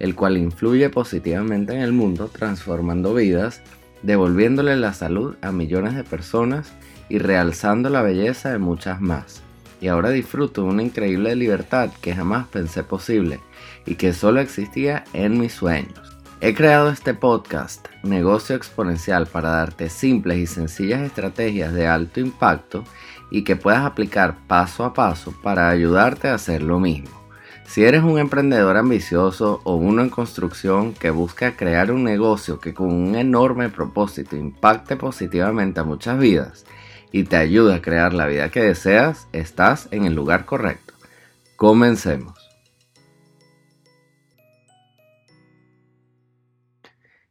[0.00, 3.62] el cual influye positivamente en el mundo, transformando vidas,
[4.02, 6.72] devolviéndole la salud a millones de personas
[7.08, 9.42] y realzando la belleza de muchas más.
[9.80, 13.40] Y ahora disfruto de una increíble libertad que jamás pensé posible
[13.86, 16.18] y que solo existía en mis sueños.
[16.42, 22.84] He creado este podcast, Negocio Exponencial, para darte simples y sencillas estrategias de alto impacto
[23.30, 27.19] y que puedas aplicar paso a paso para ayudarte a hacer lo mismo.
[27.70, 32.74] Si eres un emprendedor ambicioso o uno en construcción que busca crear un negocio que
[32.74, 36.66] con un enorme propósito impacte positivamente a muchas vidas
[37.12, 40.94] y te ayude a crear la vida que deseas, estás en el lugar correcto.
[41.54, 42.34] Comencemos.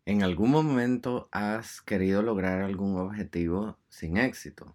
[0.05, 4.73] ¿En algún momento has querido lograr algún objetivo sin éxito?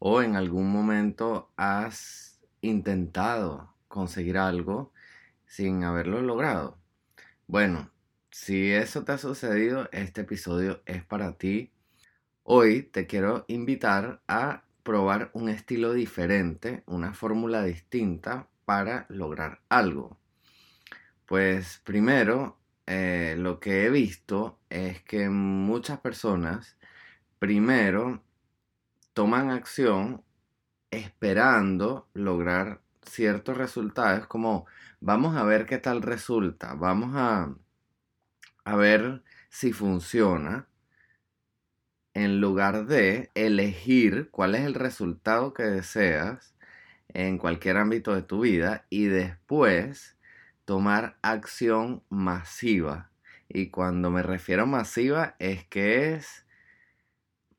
[0.00, 4.92] ¿O en algún momento has intentado conseguir algo
[5.46, 6.78] sin haberlo logrado.
[7.46, 7.90] Bueno,
[8.30, 11.72] si eso te ha sucedido, este episodio es para ti.
[12.44, 20.16] Hoy te quiero invitar a probar un estilo diferente, una fórmula distinta para lograr algo.
[21.26, 26.76] Pues primero, eh, lo que he visto es que muchas personas
[27.40, 28.22] primero
[29.14, 30.22] toman acción
[30.90, 34.66] esperando lograr ciertos resultados, como
[35.00, 37.54] vamos a ver qué tal resulta, vamos a,
[38.64, 40.66] a ver si funciona,
[42.14, 46.54] en lugar de elegir cuál es el resultado que deseas
[47.08, 50.16] en cualquier ámbito de tu vida y después
[50.64, 53.10] tomar acción masiva.
[53.48, 56.46] Y cuando me refiero a masiva es que es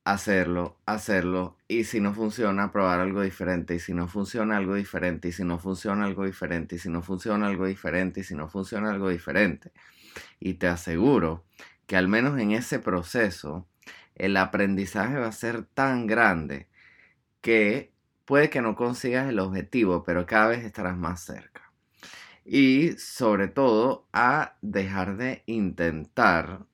[0.03, 5.29] hacerlo, hacerlo, y si no funciona, probar algo diferente, y si no funciona algo diferente,
[5.29, 8.49] y si no funciona algo diferente, y si no funciona algo diferente, y si no
[8.49, 9.71] funciona algo diferente.
[10.41, 11.45] Y te aseguro
[11.87, 13.69] que al menos en ese proceso,
[14.15, 16.67] el aprendizaje va a ser tan grande
[17.39, 17.93] que
[18.25, 21.71] puede que no consigas el objetivo, pero cada vez estarás más cerca.
[22.43, 26.65] Y sobre todo a dejar de intentar,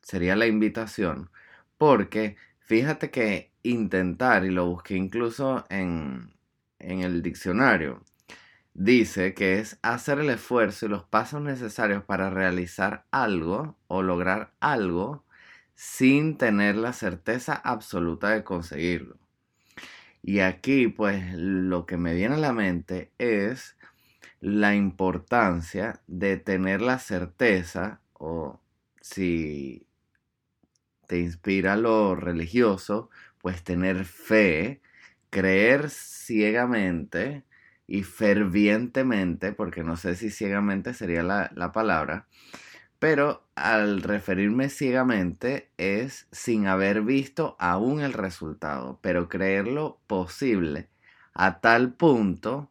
[0.00, 1.30] sería la invitación,
[1.76, 2.36] porque
[2.72, 6.32] Fíjate que intentar, y lo busqué incluso en,
[6.78, 8.02] en el diccionario,
[8.74, 14.52] dice que es hacer el esfuerzo y los pasos necesarios para realizar algo o lograr
[14.60, 15.24] algo
[15.74, 19.16] sin tener la certeza absoluta de conseguirlo.
[20.22, 23.76] Y aquí pues lo que me viene a la mente es
[24.40, 28.60] la importancia de tener la certeza o
[29.00, 29.86] si
[31.06, 33.10] te inspira lo religioso,
[33.42, 34.80] pues tener fe,
[35.30, 37.44] creer ciegamente
[37.86, 42.26] y fervientemente, porque no sé si ciegamente sería la, palabra,
[42.98, 50.88] pero al referirme ciegamente es sin haber visto aún el resultado, pero creerlo posible
[51.34, 52.70] a tal punto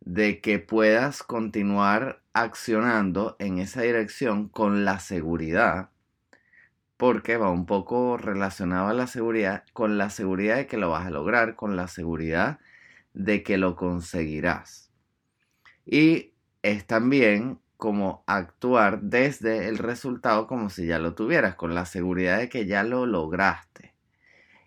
[0.00, 5.90] de que puedas continuar accionando en esa dirección con la seguridad
[7.00, 11.06] porque va un poco relacionado a la seguridad, con la seguridad de que lo vas
[11.06, 12.60] a lograr, con la seguridad
[13.14, 14.92] de que lo conseguirás.
[15.86, 21.86] Y es también como actuar desde el resultado como si ya lo tuvieras, con la
[21.86, 23.94] seguridad de que ya lo lograste.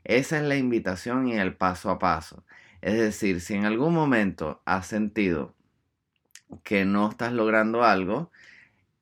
[0.03, 2.47] Esa es la invitación y el paso a paso.
[2.81, 5.53] Es decir, si en algún momento has sentido
[6.63, 8.31] que no estás logrando algo,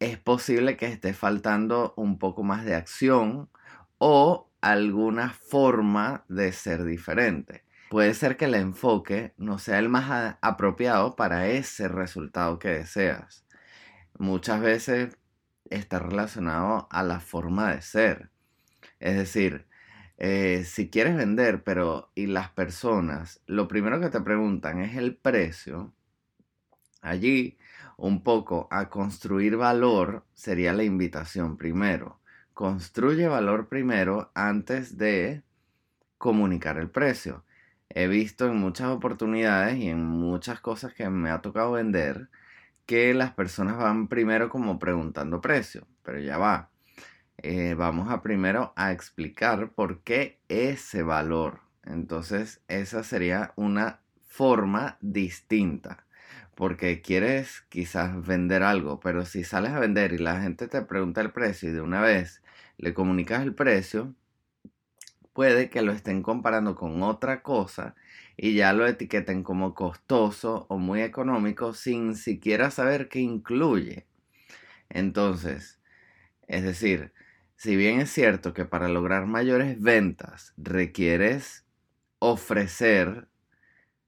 [0.01, 3.49] es posible que esté faltando un poco más de acción
[3.99, 7.63] o alguna forma de ser diferente.
[7.91, 13.45] Puede ser que el enfoque no sea el más apropiado para ese resultado que deseas.
[14.17, 15.19] Muchas veces
[15.69, 18.31] está relacionado a la forma de ser.
[18.99, 19.67] Es decir,
[20.17, 25.15] eh, si quieres vender, pero y las personas, lo primero que te preguntan es el
[25.15, 25.93] precio,
[27.03, 27.59] allí
[27.97, 32.19] un poco a construir valor sería la invitación primero.
[32.53, 35.43] Construye valor primero antes de
[36.17, 37.43] comunicar el precio.
[37.89, 42.29] He visto en muchas oportunidades y en muchas cosas que me ha tocado vender
[42.85, 46.69] que las personas van primero como preguntando precio, pero ya va.
[47.37, 51.61] eh, vamos a primero a explicar por qué ese valor.
[51.83, 56.05] Entonces, esa sería una forma distinta.
[56.61, 61.19] Porque quieres quizás vender algo, pero si sales a vender y la gente te pregunta
[61.19, 62.43] el precio y de una vez
[62.77, 64.13] le comunicas el precio,
[65.33, 67.95] puede que lo estén comparando con otra cosa
[68.37, 74.05] y ya lo etiqueten como costoso o muy económico sin siquiera saber qué incluye.
[74.87, 75.79] Entonces,
[76.47, 77.11] es decir,
[77.55, 81.65] si bien es cierto que para lograr mayores ventas requieres
[82.19, 83.29] ofrecer,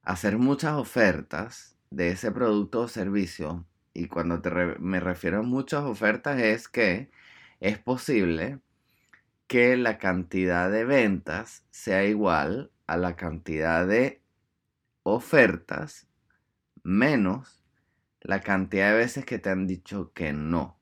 [0.04, 4.42] hacer muchas ofertas de ese producto o servicio, y cuando
[4.80, 7.12] me refiero a muchas ofertas es que
[7.60, 8.60] es posible
[9.46, 14.22] que la cantidad de ventas sea igual a la cantidad de
[15.04, 16.08] ofertas
[16.82, 17.64] menos
[18.22, 20.80] la cantidad de veces que te han dicho que no.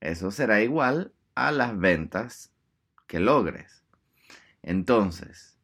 [0.00, 2.52] Eso será igual a las ventas
[3.08, 3.82] que logres.
[4.62, 5.58] Entonces,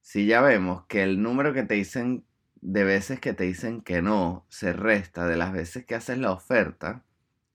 [0.00, 2.24] si ya vemos que el número que te dicen
[2.60, 6.32] de veces que te dicen que no se resta de las veces que haces la
[6.32, 7.04] oferta,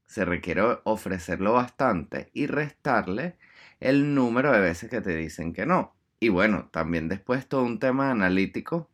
[0.06, 3.38] se requiere ofrecerlo bastante y restarle
[3.80, 5.96] el número de veces que te dicen que no.
[6.20, 8.90] Y bueno, también después todo un tema analítico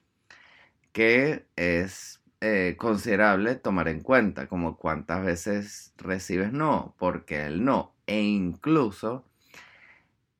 [0.91, 7.93] que es eh, considerable tomar en cuenta, como cuántas veces recibes no, porque el no,
[8.07, 9.25] e incluso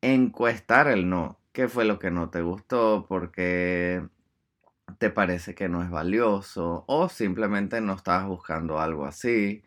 [0.01, 4.01] encuestar el no, qué fue lo que no te gustó, porque
[4.97, 9.63] te parece que no es valioso o simplemente no estabas buscando algo así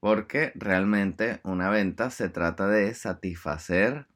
[0.00, 4.06] porque realmente una venta se trata de satisfacer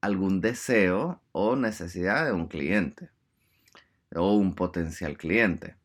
[0.00, 3.10] algún deseo o necesidad de un cliente
[4.14, 5.76] o un potencial cliente.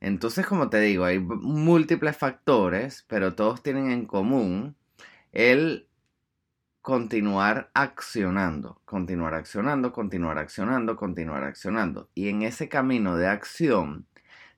[0.00, 4.76] Entonces, como te digo, hay múltiples factores, pero todos tienen en común
[5.32, 5.88] el
[6.84, 12.10] continuar accionando, continuar accionando, continuar accionando, continuar accionando.
[12.14, 14.06] Y en ese camino de acción,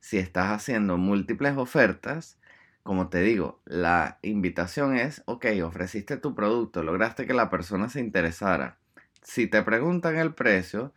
[0.00, 2.40] si estás haciendo múltiples ofertas,
[2.82, 8.00] como te digo, la invitación es, ok, ofreciste tu producto, lograste que la persona se
[8.00, 8.80] interesara.
[9.22, 10.92] Si te preguntan el precio,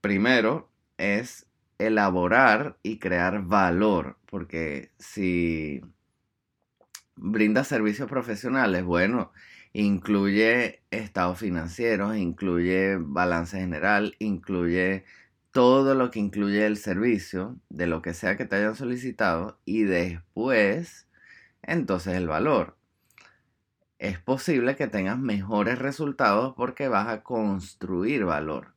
[0.00, 5.80] primero es elaborar y crear valor, porque si
[7.16, 9.32] brinda servicios profesionales, bueno,
[9.72, 15.04] incluye estados financieros, incluye balance general, incluye
[15.52, 19.82] todo lo que incluye el servicio, de lo que sea que te hayan solicitado, y
[19.82, 21.08] después
[21.62, 22.76] entonces el valor.
[23.98, 28.74] Es posible que tengas mejores resultados porque vas a construir valor.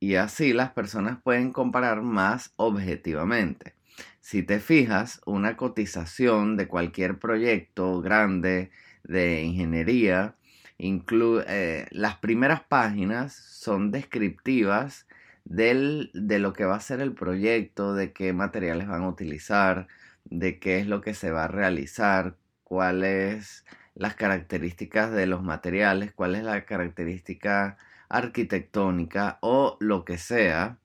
[0.00, 3.74] Y así las personas pueden comparar más objetivamente.
[4.20, 8.70] Si te fijas, una cotización de cualquier proyecto grande
[9.04, 10.36] de ingeniería,
[10.78, 15.06] eh, las primeras páginas son descriptivas
[15.44, 19.88] de lo que va a ser el proyecto, de qué materiales van a utilizar,
[20.24, 23.64] de qué es lo que se va a realizar, cuáles
[23.94, 27.76] las características de los materiales, cuál es la característica
[28.08, 30.78] arquitectónica o lo que sea.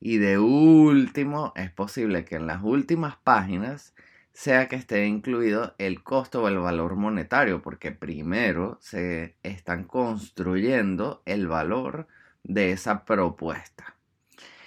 [0.00, 3.94] Y de último, es posible que en las últimas páginas
[4.32, 11.22] sea que esté incluido el costo o el valor monetario, porque primero se están construyendo
[11.26, 12.06] el valor
[12.42, 13.96] de esa propuesta.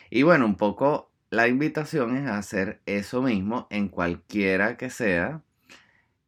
[0.09, 5.41] Y bueno, un poco la invitación es a hacer eso mismo en cualquiera que sea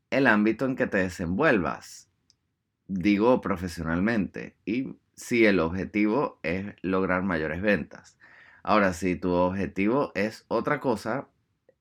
[0.09, 2.09] el ámbito en que te desenvuelvas.
[2.87, 4.55] Digo profesionalmente.
[4.65, 8.17] Y si el objetivo es lograr mayores ventas.
[8.63, 11.27] Ahora, si tu objetivo es otra cosa,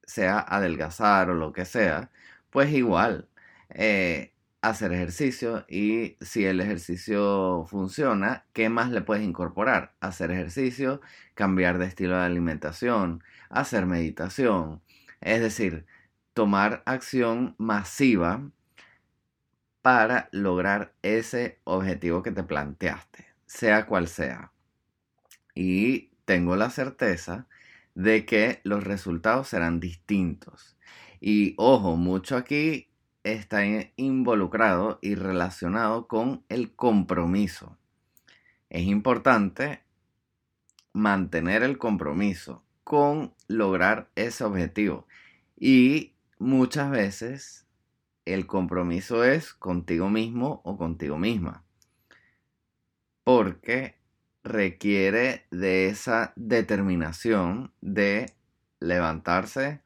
[0.07, 2.11] sea adelgazar o lo que sea,
[2.51, 3.29] pues igual.
[3.71, 4.35] Eh,
[4.65, 9.95] hacer ejercicio y si el ejercicio funciona, ¿qué más le puedes incorporar?
[10.01, 11.01] Hacer ejercicio,
[11.35, 14.81] cambiar de estilo de alimentación, hacer meditación,
[15.21, 15.87] es decir,
[16.33, 18.43] tomar acción masiva
[19.83, 24.51] para lograr ese objetivo que te planteaste, sea cual sea.
[25.55, 27.47] Y tengo la certeza
[27.95, 30.77] de que los resultados serán distintos.
[31.21, 32.89] Y ojo, mucho aquí
[33.23, 33.63] está
[33.97, 37.79] involucrado y relacionado con el compromiso.
[38.69, 39.83] Es importante
[40.93, 45.07] mantener el compromiso con lograr ese objetivo.
[45.57, 47.67] Y muchas veces
[48.25, 51.65] el compromiso es contigo mismo o contigo misma.
[53.25, 53.97] Porque
[54.45, 58.35] requiere de esa determinación de
[58.79, 59.81] levantarse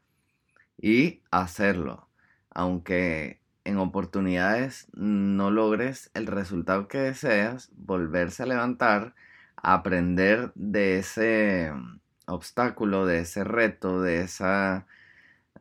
[0.77, 2.09] y hacerlo.
[2.51, 9.15] Aunque en oportunidades no logres el resultado que deseas, volverse a levantar,
[9.57, 11.73] aprender de ese
[12.27, 14.87] obstáculo, de ese reto, de esa,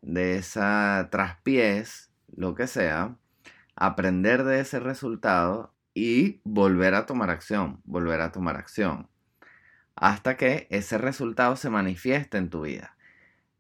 [0.02, 3.16] de esa traspiés, lo que sea,
[3.76, 9.10] aprender de ese resultado y volver a tomar acción, volver a tomar acción,
[9.96, 12.96] hasta que ese resultado se manifieste en tu vida.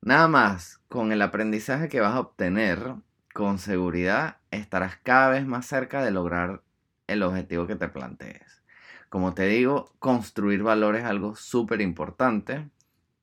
[0.01, 2.93] Nada más, con el aprendizaje que vas a obtener,
[3.33, 6.61] con seguridad estarás cada vez más cerca de lograr
[7.07, 8.61] el objetivo que te plantees.
[9.09, 12.69] Como te digo, construir valor es algo súper importante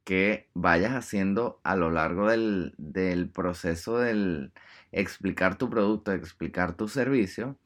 [0.03, 4.53] que vayas haciendo a lo largo del, del proceso del
[4.91, 7.57] explicar tu producto, explicar tu servicio,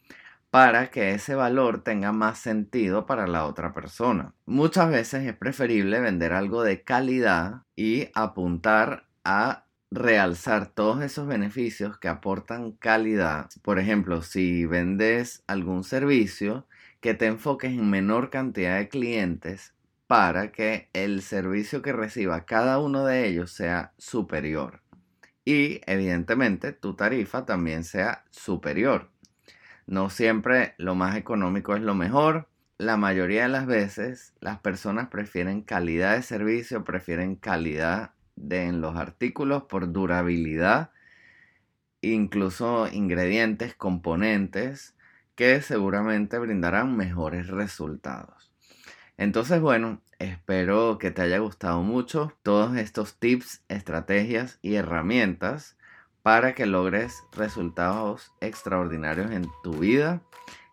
[0.50, 4.34] para que ese valor tenga más sentido para la otra persona.
[4.46, 11.98] Muchas veces es preferible vender algo de calidad y apuntar a realzar todos esos beneficios
[11.98, 13.48] que aportan calidad.
[13.62, 16.66] Por ejemplo, si vendes algún servicio,
[17.00, 19.74] que te enfoques en menor cantidad de clientes
[20.06, 24.82] para que el servicio que reciba cada uno de ellos sea superior.
[25.44, 29.10] Y evidentemente tu tarifa también sea superior.
[29.88, 32.46] No siempre lo más económico es lo mejor.
[32.76, 38.82] La mayoría de las veces las personas prefieren calidad de servicio, prefieren calidad de, en
[38.82, 40.90] los artículos por durabilidad,
[42.02, 44.94] incluso ingredientes, componentes
[45.34, 48.52] que seguramente brindarán mejores resultados.
[49.16, 55.77] Entonces, bueno, espero que te haya gustado mucho todos estos tips, estrategias y herramientas
[56.28, 60.20] para que logres resultados extraordinarios en tu vida.